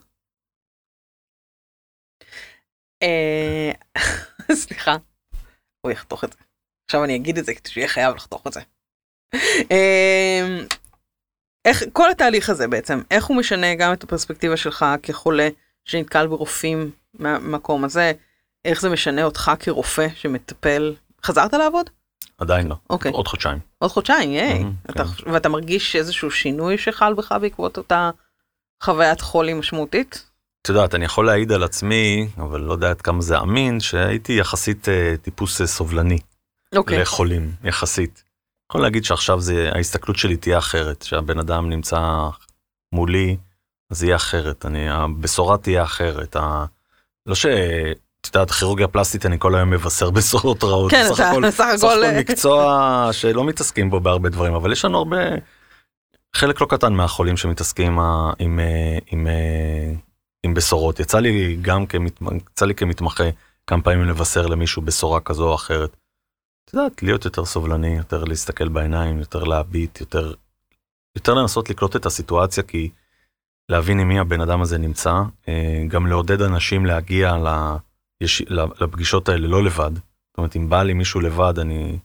[3.04, 3.72] אה,
[4.62, 4.98] סליחה,
[5.82, 6.39] הוא יחתוך את זה.
[6.86, 8.62] עכשיו אני אגיד את זה כדי שיהיה חייב לחתוך את זה.
[9.72, 10.60] אה,
[11.66, 15.50] איך, כל התהליך הזה בעצם, איך הוא משנה גם את הפרספקטיבה שלך כחולה
[15.86, 18.12] שנתקל ברופאים מהמקום הזה,
[18.66, 21.89] איך זה משנה אותך כרופא שמטפל, חזרת לעבוד?
[22.38, 23.12] עדיין לא, אוקיי.
[23.12, 23.60] עוד חודשיים.
[23.80, 24.62] עוד חודשיים, ייי.
[24.62, 25.32] Mhm, אתה, כן.
[25.32, 28.10] ואתה מרגיש איזשהו שינוי שחל בך בעקבות אותה
[28.84, 30.25] חוויית חולי משמעותית?
[30.62, 34.34] את יודעת, אני יכול להעיד על עצמי, אבל לא יודע עד כמה זה אמין, שהייתי
[34.34, 36.18] יחסית אה, טיפוס אה, סובלני
[36.76, 37.00] אוקיי.
[37.02, 38.24] לחולים, יחסית.
[38.72, 42.00] יכול להגיד שעכשיו זה, ההסתכלות שלי תהיה אחרת, שהבן אדם נמצא
[42.94, 43.38] מולי,
[43.92, 46.36] אז יהיה אחרת, אני, הבשורה תהיה אחרת.
[46.36, 46.66] ה...
[47.26, 47.46] לא ש...
[48.22, 50.92] את יודעת, כירורגיה פלסטית, אני כל היום מבשר בשורות רעות.
[50.92, 52.04] כן, בסך הכל- סך סך הכל...
[52.20, 55.18] מקצוע שלא מתעסקים בו בהרבה דברים, אבל יש לנו הרבה,
[56.36, 59.94] חלק לא קטן מהחולים שמתעסקים עם, ה- עם, אה, עם, אה,
[60.46, 61.00] עם בשורות.
[61.00, 63.24] יצא לי גם כמתמחה, יצא לי כמתמחה
[63.67, 65.96] כמה פעמים לבשר למישהו בשורה כזו או אחרת.
[66.65, 70.34] את יודעת, להיות יותר סובלני, יותר להסתכל בעיניים, יותר להביט, יותר,
[71.17, 72.89] יותר לנסות לקלוט את הסיטואציה, כי
[73.72, 75.13] להבין עם מי הבן אדם הזה נמצא,
[75.48, 77.75] אה, גם לעודד אנשים להגיע ל-
[78.24, 78.41] יש-
[78.82, 79.91] לפגישות האלה לא לבד.
[79.96, 81.98] זאת אומרת, אם בא לי מישהו לבד, אני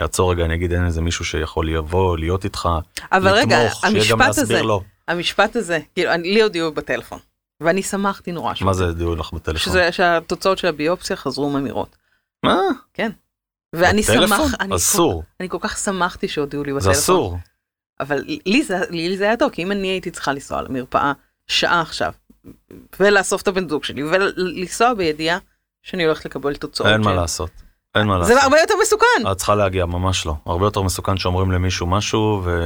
[0.00, 2.68] אעצור רגע, אני אגיד, אין איזה מישהו שיכול לבוא, להיות איתך,
[3.12, 4.60] אבל רגע, לתמוך, שיהיה גם המשפט הזה.
[5.08, 7.18] המשפט הזה, כאילו, אני- לי הודיעו בטלפון,
[7.60, 8.54] ואני שמחתי נורא.
[8.60, 9.58] מה זה הודיעו לך בטלפון?
[9.72, 11.96] שזה, שהתוצאות של הביופסיה חזרו ממירות.
[12.42, 12.58] מה?
[13.72, 14.28] ואני בטלפון?
[14.28, 16.92] שמח, אני כל, אסור, אני כל כך שמחתי שהודיעו לי זה בטלפון.
[16.92, 17.38] אסור.
[18.00, 21.12] אבל לי זה, לי זה היה טוב, כי אם אני הייתי צריכה לנסוע למרפאה
[21.46, 22.12] שעה עכשיו,
[23.00, 25.38] ולאסוף את הבן זוג שלי, ולנסוע בידיעה
[25.82, 26.88] שאני הולכת לקבל תוצאות.
[26.88, 27.50] אין מה של- לעשות.
[27.94, 28.44] אין מה זה לעשות.
[28.44, 29.30] הרבה יותר מסוכן.
[29.32, 30.34] את צריכה להגיע, ממש לא.
[30.46, 32.60] הרבה יותר מסוכן שאומרים למישהו משהו, ו...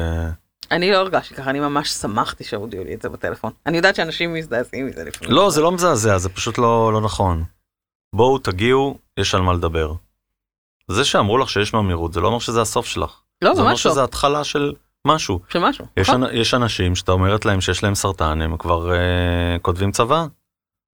[0.71, 3.53] אני לא הרגשתי ככה, אני ממש שמחתי שהודיעו לי את זה בטלפון.
[3.67, 5.35] אני יודעת שאנשים מזדעזעים מזה לפעמים.
[5.35, 7.45] לא, זה לא מזעזע, זה פשוט לא, לא נכון.
[8.13, 9.93] בואו, תגיעו, יש על מה לדבר.
[10.89, 13.21] זה שאמרו לך שיש ממאירות, זה לא אומר שזה הסוף שלך.
[13.43, 13.93] לא, זה אומר ממש לא.
[13.93, 14.73] שזה התחלה של
[15.07, 15.41] משהו.
[15.49, 15.85] של משהו.
[15.97, 16.25] יש, נכון?
[16.25, 18.99] אנ- יש אנשים שאתה אומרת להם שיש להם סרטן, הם כבר אה,
[19.63, 20.27] כותבים צבא,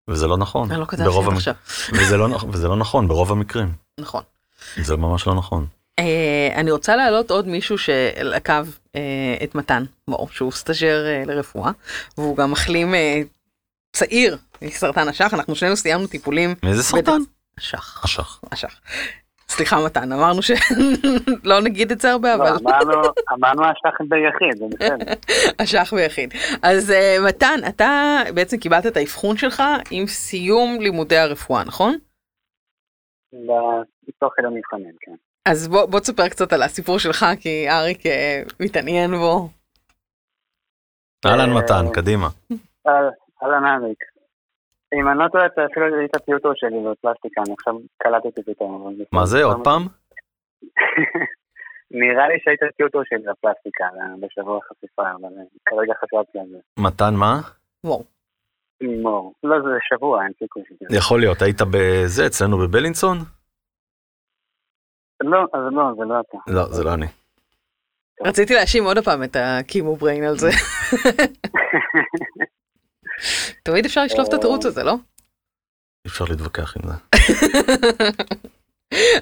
[0.09, 0.71] וזה לא נכון.
[0.71, 1.55] אני לא כתבתי עד המ- עכשיו.
[1.93, 3.73] וזה לא, וזה לא נכון ברוב המקרים.
[4.01, 4.23] נכון.
[4.83, 5.67] זה ממש לא נכון.
[5.99, 8.65] אה, אני רוצה להעלות עוד מישהו שעקב
[8.97, 11.71] אה, את מתן מור, שהוא סטאג'ר אה, לרפואה,
[12.19, 13.21] והוא גם מחלים אה,
[13.93, 17.19] צעיר מסרטן אשך, אנחנו שנינו סיימנו טיפולים מאיזה סרטן?
[17.59, 18.03] אשך.
[18.55, 18.81] אשך.
[19.49, 24.65] סליחה מתן, אמרנו שלא נגיד את זה הרבה, לא, אבל אמרנו, אמרנו השחק ביחיד, זה
[24.71, 25.13] בסדר.
[25.65, 26.35] אשך ויחיד.
[26.63, 26.93] אז
[27.29, 31.97] מתן, אתה בעצם קיבלת את האבחון שלך עם סיום לימודי הרפואה, נכון?
[34.09, 35.15] בתוך כדי מבחנים, כן.
[35.51, 39.49] אז בוא, בוא תספר קצת על הסיפור שלך, כי אריק אה, מתעניין בו.
[41.27, 42.27] אהלן אה, מתן, קדימה.
[42.87, 43.11] אהל-
[43.43, 43.99] אהלן אריק.
[44.95, 48.97] אם אני לא טועה, אתה אפילו ראית טיוטו שלי בפלסטיקה, אני עכשיו קלטתי פתאום.
[49.13, 49.83] מה זה, עוד פעם?
[52.01, 55.29] נראה לי שהיית טיוטו שלי בפלסטיקה אה, בשבוע החשיפה, אבל
[55.67, 56.59] כרגע חשבתי על זה.
[56.79, 57.41] מתן מה?
[57.85, 58.05] וואו.
[59.03, 59.33] מור.
[59.43, 60.97] לא, זה שבוע, אין סיכוי שזה.
[60.99, 63.17] יכול להיות, היית בזה, אצלנו בבלינסון?
[65.21, 66.39] לא, אז לא, זה לא אתה.
[66.47, 67.07] לא, זה לא אני.
[68.25, 70.47] רציתי להאשים עוד פעם את הקימו בריין על זה.
[73.65, 74.95] תמיד אפשר לשלוף את התירוץ הזה, לא?
[76.07, 76.95] אפשר להתווכח עם זה.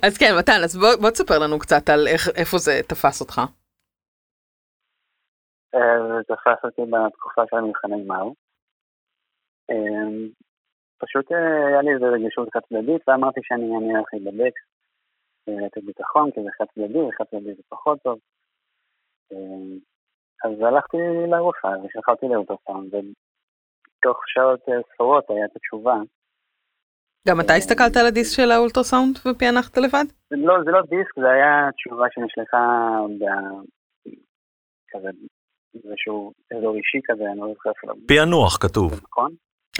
[0.07, 3.41] אז כן, מתן, אז בוא, בוא תספר לנו קצת על איך, איפה זה תפס אותך.
[5.75, 8.25] אה, זה תפס אותי בתקופה של מבחני גמר.
[9.71, 10.09] אה,
[10.99, 14.55] פשוט אה, היה לי איזו רגישות חד צדדית ואמרתי שאני אני הולך להיבדק.
[15.49, 18.19] לתת ביטחון כי זה חד צדדי, וחד צדדי זה פחות טוב.
[19.33, 19.77] אה,
[20.45, 20.97] אז הלכתי
[21.31, 25.95] לרופאה ושלחתי לאולטרסאונד ותוך שעות אה, ספורות היה את התשובה.
[27.29, 30.05] גם אתה הסתכלת על הדיסק של האולטרסאונד ופענחת לבד?
[30.31, 32.63] לא, זה לא דיסק, זה היה תשובה שנשלחה
[33.21, 33.25] ב...
[34.91, 35.09] כזה,
[35.75, 37.95] איזשהו אזור אישי כזה, אני לא זוכר אפילו.
[38.09, 39.01] פענוח כתוב.
[39.09, 39.31] נכון?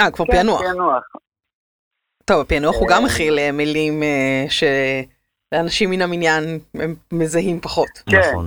[0.01, 0.61] אה, כבר כן, פענוח.
[0.63, 1.05] פענוח.
[2.25, 4.45] טוב, הפענוח הוא גם מכיל אה, מילים אה,
[5.55, 7.89] שלאנשים מן המניין הם מזהים פחות.
[8.11, 8.17] כן.
[8.19, 8.47] נכון.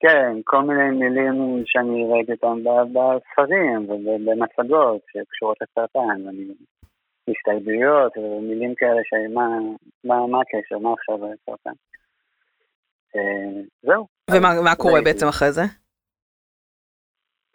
[0.00, 6.20] כן, כל מיני מילים שאני ראיתי אותם ב- בספרים ובמצגות שקשורות לסרטן.
[7.28, 9.48] הסתייגויות ומילים כאלה שמה
[10.04, 11.76] מה, מה הקשר, מה עכשיו לסרטן.
[13.16, 14.06] אה, זהו.
[14.30, 15.12] ומה מה קורה ראיתי.
[15.12, 15.62] בעצם אחרי זה?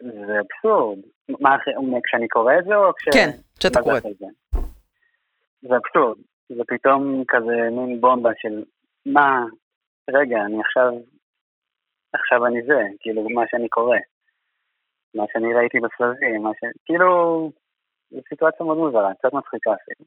[0.02, 0.98] זה אבסורד.
[1.28, 1.56] מה,
[2.04, 3.08] כשאני קורא את זה או כש...
[3.14, 4.00] כן, כשאתה קורא.
[5.62, 6.18] זה אבסורד.
[6.48, 8.62] זה פתאום כזה מין בומבה של
[9.06, 9.44] מה,
[10.10, 10.92] רגע, אני עכשיו
[12.14, 13.96] עכשיו אני זה, כאילו, מה שאני קורא.
[15.14, 16.60] מה שאני ראיתי בסבבים, מה ש...
[16.84, 17.08] כאילו,
[18.10, 20.06] זו סיטואציה מאוד מוזרה, קצת מצחיקה אפילו.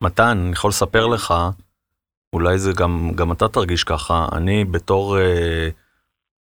[0.00, 1.34] מתן, אני יכול לספר לך,
[2.32, 5.68] אולי זה גם, גם אתה תרגיש ככה, אני בתור, אה,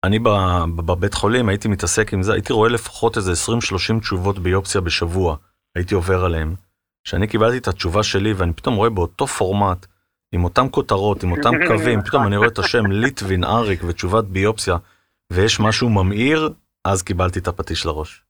[0.04, 0.18] אני
[0.76, 3.32] בבית חולים הייתי מתעסק עם זה, הייתי רואה לפחות איזה
[3.96, 5.36] 20-30 תשובות ביופסיה בשבוע,
[5.74, 6.54] הייתי עובר עליהן.
[7.04, 9.86] כשאני קיבלתי את התשובה שלי ואני פתאום רואה באותו פורמט,
[10.32, 14.76] עם אותם כותרות, עם אותם קווים, פתאום אני רואה את השם ליטווין אריק ותשובת ביופסיה,
[15.32, 16.48] ויש משהו ממאיר,
[16.84, 18.22] אז קיבלתי את הפטיש לראש.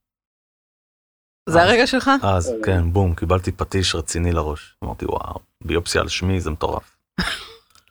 [1.48, 2.10] זה הרגע שלך?
[2.22, 4.76] אז, כן, בום, קיבלתי פטיש רציני לראש.
[4.84, 6.96] אמרתי, וואו, ביופסיה על שמי זה מטורף.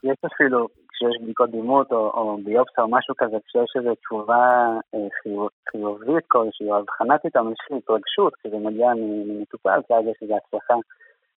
[0.04, 4.46] יש אפילו, כשיש בדיקות דימות או, או ביופסיה או משהו כזה, כשיש איזו תשובה
[4.96, 8.88] אה, חיוב, חיובית כלשהי, או הבחנת איתם איזושהי התרגשות, כשזה מגיע
[9.28, 10.74] ממטופל, כי אז יש איזו הצלחה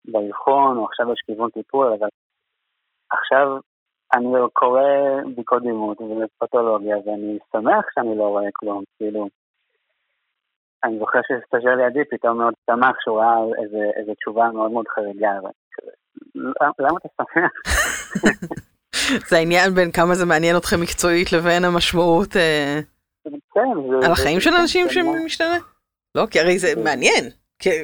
[0.04, 2.08] באבחון, או עכשיו יש כיוון טיפול, אבל
[3.12, 3.58] עכשיו
[4.14, 4.82] אני קורא
[5.32, 9.28] בדיקות דימות ופתולוגיה, ואני שמח שאני לא רואה כלום, כאילו,
[10.84, 15.30] אני זוכר שסטאז'ר לידי פתאום מאוד שמח שהוא ראה איזה, איזה תשובה מאוד מאוד חריגה,
[16.78, 17.52] למה אתה שמח?
[19.28, 22.80] זה העניין בין כמה זה מעניין אתכם מקצועית לבין המשמעות אה,
[23.54, 25.58] כן, על החיים של אנשים שמשתנה?
[26.14, 27.24] לא, כי הרי זה מעניין,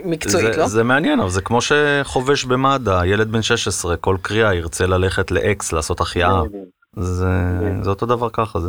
[0.05, 0.69] מקצועית, זה, לא?
[0.69, 5.73] זה מעניין, אבל זה כמו שחובש במד"א, ילד בן 16, כל קריאה ירצה ללכת לאקס
[5.73, 6.43] לעשות החייאה.
[6.97, 7.27] זה,
[7.83, 8.69] זה אותו דבר ככה, זה...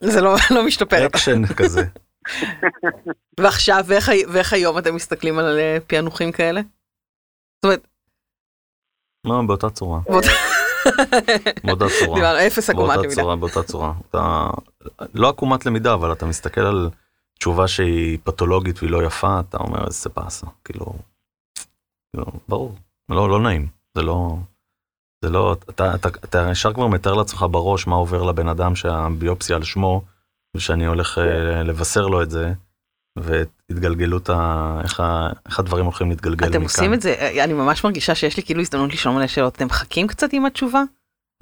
[0.00, 1.06] זה לא, לא משתפר.
[1.06, 1.84] אקשן כזה.
[3.40, 6.60] ועכשיו, ואיך, ואיך היום אתם מסתכלים על אה, פענוחים כאלה?
[6.60, 7.86] זאת אומרת...
[9.26, 10.00] מה, באותה צורה.
[11.64, 12.14] באותה צורה.
[12.14, 13.14] דיברנו, אפס עקומת למידה.
[13.14, 13.92] באותה צורה, באותה צורה.
[14.10, 14.50] אתה...
[15.14, 16.90] לא עקומת למידה, אבל אתה מסתכל על
[17.38, 20.94] תשובה שהיא פתולוגית והיא לא יפה, אתה אומר איזה באסה, כאילו...
[22.12, 22.74] כאילו, ברור,
[23.08, 24.36] לא, לא נעים, זה לא...
[25.24, 29.56] זה לא, אתה, אתה, אתה ישר כבר מתאר לעצמך בראש מה עובר לבן אדם שהביופסיה
[29.56, 30.02] על שמו,
[30.56, 32.52] ושאני הולך אה, לבשר לו את זה,
[33.18, 34.80] והתגלגלות, ה...
[34.84, 35.28] איך, ה...
[35.46, 36.56] איך הדברים הולכים להתגלגל אתם מכאן.
[36.56, 39.56] אתם עושים את זה, אה, אני ממש מרגישה שיש לי כאילו הזדמנות לשאול מלא שאלות,
[39.56, 40.82] אתם מחכים קצת עם התשובה?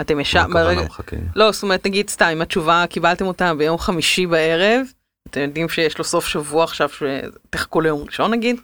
[0.00, 0.80] אתם ישר, ברגע...
[0.80, 1.28] לא, מחכים.
[1.36, 4.86] לא, זאת אומרת, נגיד סתם, אם התשובה קיבלתם אותה ביום חמישי בערב,
[5.30, 8.60] אתם יודעים שיש לו סוף שבוע עכשיו שתחכו ליום ראשון נגיד?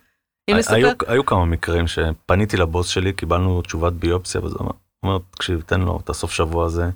[0.51, 4.57] היו, היו כמה מקרים שפניתי לבוס שלי, קיבלנו תשובת ביופסיה, וזה
[5.03, 6.91] אומר, תקשיב, תן לו את הסוף שבוע הזה.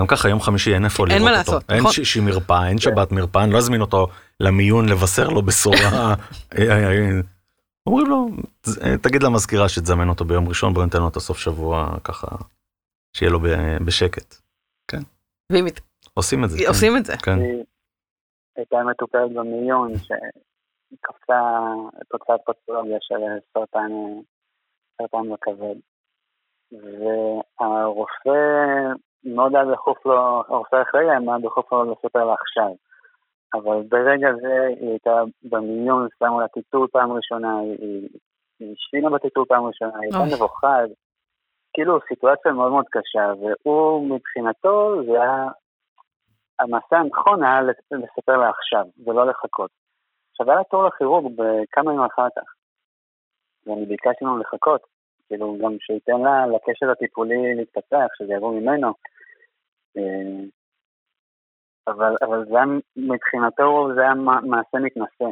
[0.00, 1.26] גם ככה יום חמישי אין איפה לראות אותו.
[1.26, 1.86] אין מה לעשות, נכון.
[1.86, 4.08] אין שישי מרפאה, אין שבת מרפאה, אני לא אזמין אותו
[4.40, 6.14] למיון לבשר לו בשורה.
[7.86, 8.28] אומרים לו,
[9.02, 12.26] תגיד למזכירה שתזמן אותו ביום ראשון, בוא ניתן לו את הסוף שבוע ככה,
[13.16, 13.40] שיהיה לו
[13.84, 14.36] בשקט.
[14.88, 15.02] כן.
[16.14, 16.68] עושים את זה.
[16.68, 17.14] עושים את זה.
[18.56, 21.40] הייתה מטופלת במיון שקפצה
[22.08, 23.14] תוצאת פתולוגיה של
[23.52, 23.92] סרטן
[25.32, 25.76] בכבד.
[26.72, 28.38] והרופא
[29.24, 32.70] מאוד היה דחוף לו, הרופא אחראי היה מאוד דחוף לו לספר לה עכשיו.
[33.54, 38.08] אבל ברגע זה היא הייתה במיון, שמו לה טיטול פעם ראשונה, היא
[38.72, 40.76] השתינה בטיטול פעם ראשונה, היא הייתה נבוכה,
[41.74, 45.48] כאילו סיטואציה מאוד מאוד קשה, והוא מבחינתו זה היה,
[46.60, 49.70] המעשה הנכון היה לספר לה עכשיו, ולא לחכות.
[50.30, 52.54] עכשיו היה תור לכירורג בכמה ימים אחר כך,
[53.66, 54.80] ואני ביקשתי ממנו לחכות,
[55.26, 58.88] כאילו גם שייתן לה לקשר הטיפולי להתפתח, שזה יבוא ממנו.
[59.96, 60.44] אה,
[61.88, 62.64] אבל, אבל זה היה,
[62.96, 65.24] מבחינתו זה היה מעשה מתנשא,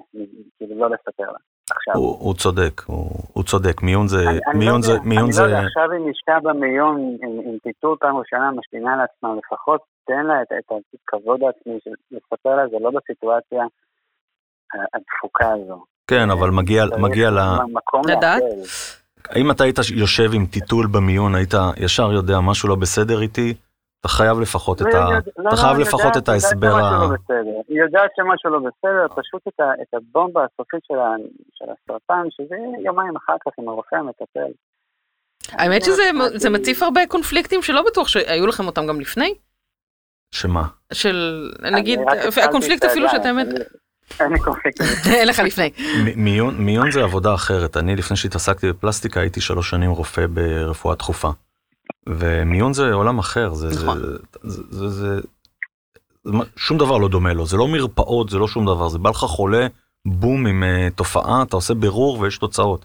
[0.59, 1.39] כאילו לא לספר לה.
[1.77, 1.95] עכשיו.
[1.95, 5.25] הוא, הוא צודק, הוא, הוא צודק, מיון זה, אני, אני מיון לא זה, יודע, מיון
[5.25, 5.43] אני זה...
[5.43, 10.27] לא יודע, עכשיו היא נשקעה במיון עם, עם טיטול פעם ראשונה, משתינה לעצמה, לפחות תן
[10.27, 11.79] לה את, את הכבוד העצמי
[12.11, 13.65] לספר לה, זה לא בסיטואציה
[14.95, 15.85] הדפוקה הזו.
[16.07, 17.39] כן, אבל מגיע, מגיע ל...
[17.73, 18.43] מקום לדעת.
[19.29, 23.55] האם אתה היית יושב עם טיטול במיון, היית ישר יודע משהו לא בסדר איתי?
[24.03, 25.09] אתה חייב לפחות את ה...
[25.39, 27.09] לא, אתה חייב לפחות את ההסבר ה...
[27.09, 27.35] לא
[27.69, 29.43] היא יודעת שמשהו לא בסדר, פשוט
[29.83, 34.53] את הבומבה הסופית של הסרטן, שזה יומיים אחר כך עם הרופא המטפל.
[35.53, 39.35] האמת שזה מציף הרבה קונפליקטים שלא בטוח שהיו לכם אותם גם לפני.
[40.31, 40.63] שמה?
[40.93, 42.01] של נגיד
[42.43, 43.37] הקונפליקט אפילו שאתם...
[44.21, 44.81] אין לי קונפליקט.
[45.19, 45.71] אין לך לפני.
[46.59, 51.31] מיון זה עבודה אחרת, אני לפני שהתעסקתי בפלסטיקה הייתי שלוש שנים רופא ברפואה דחופה.
[52.09, 53.99] ומיון זה עולם אחר, זה, נכון.
[53.99, 54.07] זה,
[54.43, 55.21] זה, זה, זה, זה,
[56.57, 59.17] שום דבר לא דומה לו, זה לא מרפאות, זה לא שום דבר, זה בא לך
[59.17, 59.67] חולה,
[60.07, 62.85] בום עם אה, תופעה, אתה עושה בירור ויש תוצאות.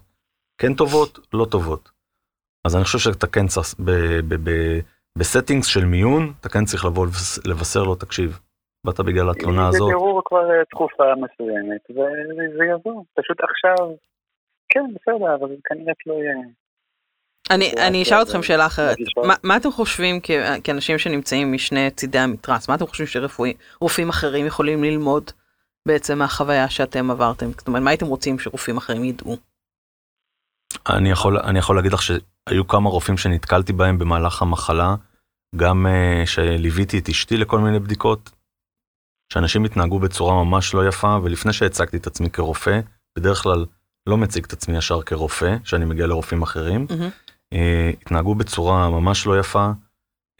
[0.58, 1.90] כן טובות, לא טובות.
[2.64, 3.74] אז אני חושב שאתה כן צריך,
[5.18, 7.06] ב settings של מיון, אתה כן צריך לבוא
[7.46, 8.40] לבשר לו, תקשיב,
[8.86, 9.88] באת בגלל התלונה הזאת.
[9.88, 13.94] זה בירור כבר אה, תקופה מסוימת, וזה יבוא, פשוט עכשיו,
[14.68, 16.34] כן, בסדר, אבל כנראה לא יהיה...
[17.50, 18.96] אני, אני אשאל אתכם שאלה אחרת.
[19.26, 20.30] מה, מה אתם חושבים כ,
[20.64, 22.68] כאנשים שנמצאים משני צידי המתרס?
[22.68, 25.30] מה אתם חושבים שרופאים אחרים יכולים ללמוד
[25.88, 27.50] בעצם מהחוויה שאתם עברתם?
[27.50, 29.36] זאת אומרת, מה הייתם רוצים שרופאים אחרים ידעו?
[30.88, 34.94] אני יכול, אני יכול להגיד לך שהיו כמה רופאים שנתקלתי בהם במהלך המחלה,
[35.56, 38.30] גם uh, שליוויתי את אשתי לכל מיני בדיקות,
[39.32, 42.80] שאנשים התנהגו בצורה ממש לא יפה, ולפני שהצגתי את עצמי כרופא,
[43.18, 43.64] בדרך כלל
[44.08, 47.10] לא מציג את עצמי ישר כרופא, שאני מגיע לרופאים אחרים, מהמם.
[47.54, 47.58] Uh,
[48.02, 49.70] התנהגו בצורה ממש לא יפה.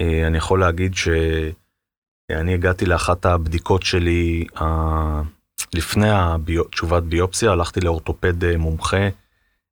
[0.03, 4.62] Uh, אני יכול להגיד שאני הגעתי לאחת הבדיקות שלי, uh,
[5.75, 9.09] לפני הביו, תשובת ביופסיה, הלכתי לאורתופד uh, מומחה,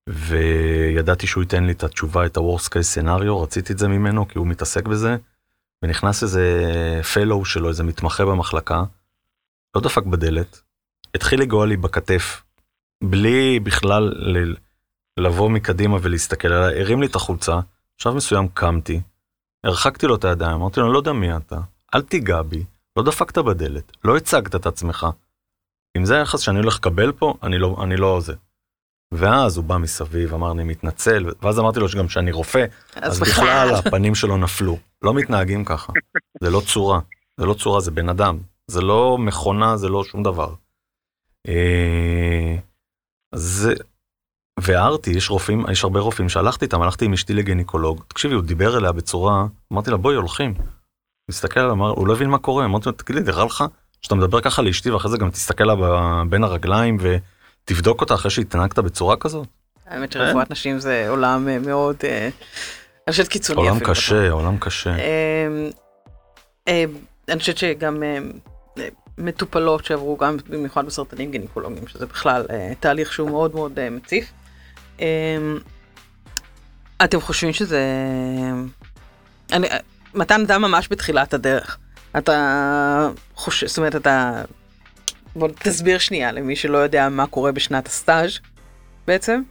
[0.09, 4.38] וידעתי שהוא ייתן לי את התשובה, את ה-Worst case scenario, רציתי את זה ממנו כי
[4.38, 5.16] הוא מתעסק בזה,
[5.83, 8.85] ונכנס איזה פלואו שלו, איזה מתמחה במחלקה,
[9.77, 10.61] לא דפק בדלת,
[11.14, 12.42] התחיל לגוע לי בכתף,
[13.05, 14.55] בלי בכלל ל-
[15.20, 17.59] לבוא מקדימה ולהסתכל עליי, הרים לי את החולצה,
[17.98, 19.00] בשלב מסוים קמתי,
[19.64, 21.57] הרחקתי לו את הידיים, אמרתי לו, אני לא יודע מי אתה,
[21.94, 22.64] אל תיגע בי,
[22.96, 25.07] לא דפקת בדלת, לא הצגת את עצמך.
[25.96, 28.35] אם זה היחס שאני הולך לקבל פה, אני לא, אני לא זה.
[29.12, 33.74] ואז הוא בא מסביב, אמר אני מתנצל, ואז אמרתי לו שגם שאני רופא, אז בכלל
[33.74, 34.79] הפנים שלו נפלו.
[35.02, 35.92] לא מתנהגים ככה,
[36.40, 37.00] זה לא צורה,
[37.40, 40.55] זה לא צורה, זה בן אדם, זה לא מכונה, זה לא שום דבר.
[41.48, 42.57] אה,
[43.33, 43.74] אז זה,
[44.60, 48.78] והערתי, יש רופאים, יש הרבה רופאים שהלכתי איתם, הלכתי עם אשתי לגניקולוג, תקשיבי, הוא דיבר
[48.78, 50.54] אליה בצורה, אמרתי לה, בואי, הולכים.
[50.56, 50.64] הוא
[51.30, 53.64] מסתכל עליו, אמר, הוא לא הבין מה קורה, אמרתי לו, תגיד לי, נראה לך
[54.02, 55.74] שאתה מדבר ככה לאשתי ואחרי זה גם תסתכל לה
[56.28, 59.46] בין הרגליים ותבדוק אותה אחרי שהתנהגת בצורה כזאת?
[59.86, 62.28] האמת שרפואת נשים זה עולם אה, מאוד, אה,
[63.06, 63.60] אני חושבת קיצוני.
[63.60, 64.90] עולם קשה, עולם קשה.
[64.94, 65.70] אמ,
[66.68, 66.84] אה,
[67.28, 68.02] אני חושבת שגם
[69.18, 72.46] מטופלות שעברו גם במיוחד בסרטנים גינקולוגיים, שזה בכלל
[72.80, 74.32] תהליך שהוא מאוד מאוד מציף.
[75.00, 75.59] אמ,
[77.04, 77.80] אתם חושבים שזה...
[79.52, 79.66] אני,
[80.14, 81.78] מתן אדם ממש בתחילת הדרך.
[82.18, 84.42] אתה חושב, זאת אומרת, אתה...
[85.37, 88.38] בוא תסביר שנייה למי שלא יודע מה קורה בשנת הסטאז'
[89.06, 89.42] בעצם.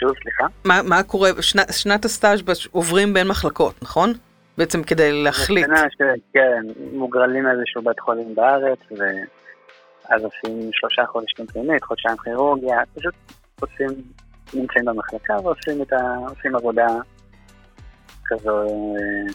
[0.00, 0.46] שוב, סליחה.
[0.64, 4.12] מה, מה קורה, שנת, שנת הסטאז' בש- עוברים בין מחלקות, נכון?
[4.58, 5.66] בעצם כדי להחליט.
[5.68, 13.14] מבחינה שכן, מוגרלים לאיזשהו בית חולים בארץ, ואז עושים שלושה חודשים פנימית, חודשיים כירורגיה, פשוט
[13.60, 14.02] עושים,
[14.54, 16.16] נמצאים במחלקה ועושים את ה...
[16.28, 16.86] עושים עבודה
[18.24, 19.32] כזו, אה,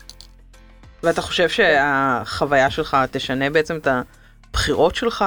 [1.03, 3.87] ואתה חושב שהחוויה שלך תשנה בעצם את
[4.49, 5.25] הבחירות שלך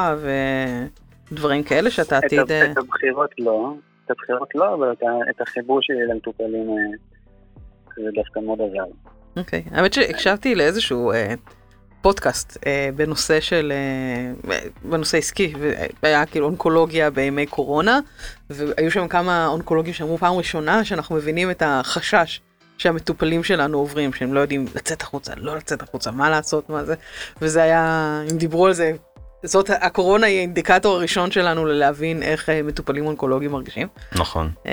[1.31, 2.53] ודברים כאלה שאתה את, עתיד...
[2.53, 6.97] ה- את הבחירות לא, את הבחירות לא, אבל את, את החיבור שלי למטופלים אה,
[7.97, 8.85] זה דווקא מאוד עזר.
[9.37, 9.63] אוקיי.
[9.71, 11.35] האמת שהקשבתי לאיזשהו אה,
[12.07, 13.73] פודקאסט אה, בנושא של...
[14.49, 15.55] אה, בנושא עסקי,
[16.03, 18.01] והיה כאילו אונקולוגיה בימי קורונה,
[18.51, 22.41] והיו שם כמה אונקולוגים שאמרו פעם ראשונה שאנחנו מבינים את החשש.
[22.79, 26.95] שהמטופלים שלנו עוברים, שהם לא יודעים לצאת החוצה, לא לצאת החוצה, מה לעשות, מה זה,
[27.43, 28.93] וזה היה, אם דיברו על זה,
[29.43, 33.89] זאת, הקורונה היא האינדיקטור הראשון שלנו ללהבין איך אה, מטופלים אונקולוגיים מרגישים.
[34.15, 34.51] נכון.
[34.67, 34.73] אה,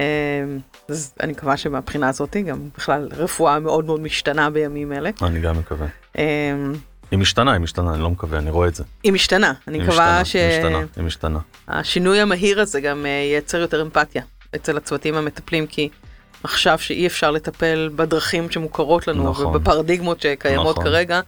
[0.90, 5.10] אז אני מקווה שמבחינה הזאת גם בכלל רפואה מאוד מאוד משתנה בימים אלה.
[5.22, 5.88] אני גם מקווה.
[6.18, 6.54] אה,
[7.14, 8.84] היא משתנה, היא משתנה, אני לא מקווה, אני רואה את זה.
[9.04, 11.40] היא משתנה, אני מקווה משתנה, היא משתנה, היא משתנה.
[11.66, 14.22] שהשינוי המהיר הזה גם אה, ייצר יותר אמפתיה
[14.56, 15.90] אצל הצוותים המטפלים, כי
[16.44, 19.46] עכשיו שאי אפשר לטפל בדרכים שמוכרות לנו נכון.
[19.46, 20.84] ובפרדיגמות שקיימות נכון.
[20.84, 21.22] כרגע,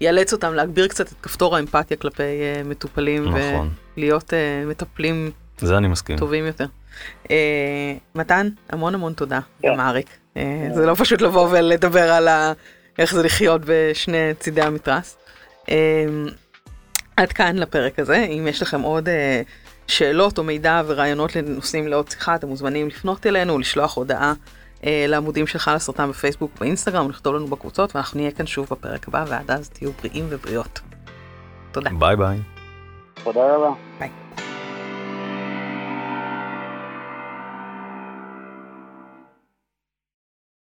[0.00, 3.70] יאלץ אותם להגביר קצת את כפתור האמפתיה כלפי אה, מטופלים נכון.
[3.96, 6.18] ולהיות אה, מטפלים זה אני מסכים.
[6.18, 6.66] טובים יותר.
[7.30, 7.36] אה,
[8.14, 9.68] מתן, המון המון תודה, כן.
[9.68, 10.08] גם אריק.
[10.36, 12.52] אה, זה לא פשוט לבוא ולדבר על ה...
[12.98, 15.16] איך זה לחיות בשני צידי המתרס.
[15.70, 16.06] אה,
[17.16, 19.42] עד כאן לפרק הזה, אם יש לכם עוד אה,
[19.86, 24.32] שאלות או מידע ורעיונות לנושאים לעוד שיחה, אתם מוזמנים לפנות אלינו, לשלוח הודעה
[24.84, 29.08] אה, לעמודים של חל הסרטן בפייסבוק ובאינסטגרם, לכתוב לנו בקבוצות, ואנחנו נהיה כאן שוב בפרק
[29.08, 30.80] הבא, ועד אז תהיו בריאים ובריאות.
[31.72, 31.90] תודה.
[31.98, 32.38] ביי ביי.
[33.24, 33.70] תודה רבה.
[33.98, 34.25] ביי.